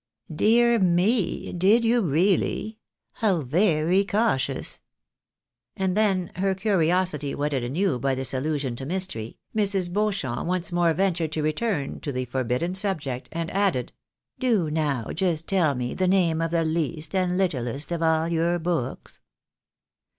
[0.35, 1.53] "Dear me!
[1.53, 2.79] Did you really?
[3.11, 4.81] How very cautious!"
[5.77, 9.93] And then, her curiosity whetted anew by this allusion to mystery, Mrs.
[9.93, 13.93] Beau champ once more ventured to return to the forbidden subject, and added,"
[14.39, 18.57] Do now, just tell me the name of the least and littlest of aU your
[18.57, 19.19] books